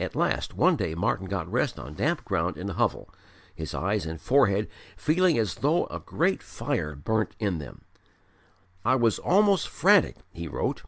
[0.00, 3.12] At last one day Martyn got rest on damp ground in a hovel,
[3.54, 7.82] his eyes and forehead feeling as though a great fire burnt in them.
[8.82, 10.84] "I was almost frantic," he wrote.